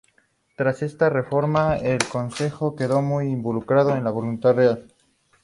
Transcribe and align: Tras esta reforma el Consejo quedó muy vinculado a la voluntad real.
Tras 0.57 0.81
esta 0.81 1.11
reforma 1.11 1.75
el 1.77 1.99
Consejo 2.11 2.75
quedó 2.75 3.03
muy 3.03 3.27
vinculado 3.27 3.93
a 3.93 3.99
la 3.99 4.09
voluntad 4.09 4.55
real. 4.55 4.87